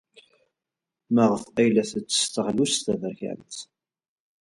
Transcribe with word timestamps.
Maɣef 1.13 1.43
ay 1.59 1.69
la 1.71 1.83
tettess 1.89 2.23
taɣlust 2.33 2.81
taberkant? 2.85 3.53